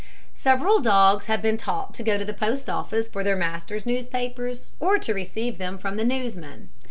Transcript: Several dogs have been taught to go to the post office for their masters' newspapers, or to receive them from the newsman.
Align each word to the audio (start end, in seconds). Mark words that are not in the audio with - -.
Several 0.35 0.79
dogs 0.79 1.25
have 1.25 1.43
been 1.43 1.57
taught 1.57 1.93
to 1.93 2.01
go 2.01 2.17
to 2.17 2.25
the 2.25 2.33
post 2.33 2.71
office 2.71 3.07
for 3.07 3.23
their 3.23 3.35
masters' 3.35 3.85
newspapers, 3.85 4.71
or 4.79 4.97
to 4.97 5.13
receive 5.13 5.59
them 5.59 5.77
from 5.77 5.95
the 5.95 6.03
newsman. 6.03 6.69